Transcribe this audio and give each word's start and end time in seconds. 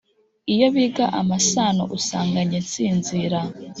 Iyo 0.53 0.67
biga 0.75 1.05
amasano 1.21 1.83
Usanga 1.97 2.39
jye 2.49 2.59
nsinzira! 2.65 3.39